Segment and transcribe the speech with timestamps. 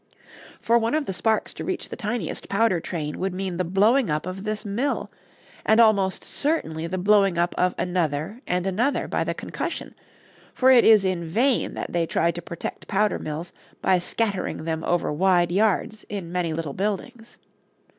[0.59, 4.09] For one of the sparks to reach the tiniest powder train would mean the blowing
[4.09, 5.11] up of this mill,
[5.63, 9.93] and almost certainly the blowing up of another and another by the concussion,
[10.55, 14.83] for it is in vain that they try to protect powder mills by scattering them
[14.85, 17.37] over wide yards in many little buildings.